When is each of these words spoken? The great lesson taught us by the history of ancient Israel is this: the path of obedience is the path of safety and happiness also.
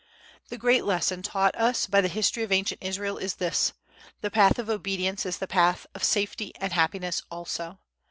The 0.49 0.57
great 0.57 0.83
lesson 0.83 1.21
taught 1.21 1.53
us 1.53 1.85
by 1.85 2.01
the 2.01 2.07
history 2.07 2.41
of 2.41 2.51
ancient 2.51 2.81
Israel 2.81 3.19
is 3.19 3.35
this: 3.35 3.73
the 4.21 4.31
path 4.31 4.57
of 4.57 4.67
obedience 4.67 5.27
is 5.27 5.37
the 5.37 5.45
path 5.45 5.85
of 5.93 6.03
safety 6.03 6.53
and 6.59 6.73
happiness 6.73 7.21
also. 7.29 7.77